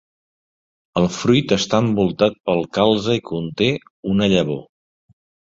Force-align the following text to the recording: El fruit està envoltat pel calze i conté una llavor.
El 1.01 1.05
fruit 1.17 1.53
està 1.57 1.81
envoltat 1.87 2.39
pel 2.49 2.63
calze 2.79 3.19
i 3.19 3.23
conté 3.31 3.71
una 4.15 4.31
llavor. 4.37 4.63